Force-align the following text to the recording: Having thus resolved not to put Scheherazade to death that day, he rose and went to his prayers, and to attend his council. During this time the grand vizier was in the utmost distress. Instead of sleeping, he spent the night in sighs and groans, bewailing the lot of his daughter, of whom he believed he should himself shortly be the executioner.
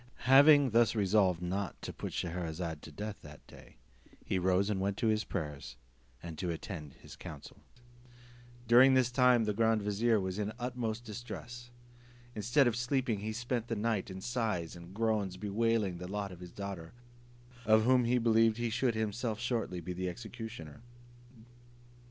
Having 0.25 0.71
thus 0.71 0.95
resolved 0.95 1.43
not 1.43 1.79
to 1.83 1.93
put 1.93 2.11
Scheherazade 2.11 2.81
to 2.81 2.91
death 2.91 3.17
that 3.21 3.45
day, 3.45 3.75
he 4.25 4.39
rose 4.39 4.67
and 4.67 4.81
went 4.81 4.97
to 4.97 5.09
his 5.09 5.23
prayers, 5.23 5.75
and 6.23 6.39
to 6.39 6.49
attend 6.49 6.93
his 6.95 7.15
council. 7.15 7.57
During 8.67 8.95
this 8.95 9.11
time 9.11 9.43
the 9.43 9.53
grand 9.53 9.83
vizier 9.83 10.19
was 10.19 10.39
in 10.39 10.47
the 10.47 10.55
utmost 10.57 11.03
distress. 11.03 11.69
Instead 12.33 12.65
of 12.65 12.75
sleeping, 12.75 13.19
he 13.19 13.31
spent 13.31 13.67
the 13.67 13.75
night 13.75 14.09
in 14.09 14.21
sighs 14.21 14.75
and 14.75 14.91
groans, 14.91 15.37
bewailing 15.37 15.99
the 15.99 16.07
lot 16.07 16.31
of 16.31 16.39
his 16.39 16.51
daughter, 16.51 16.93
of 17.63 17.83
whom 17.83 18.05
he 18.05 18.17
believed 18.17 18.57
he 18.57 18.71
should 18.71 18.95
himself 18.95 19.39
shortly 19.39 19.81
be 19.81 19.93
the 19.93 20.09
executioner. 20.09 20.81